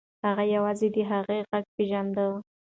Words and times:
هغه 0.25 0.43
یوازې 0.55 0.87
د 0.95 0.97
هغې 1.11 1.39
غږ 1.49 1.65
پیژانده. 1.75 2.27